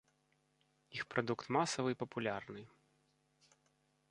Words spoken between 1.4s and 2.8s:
масавы і папулярны.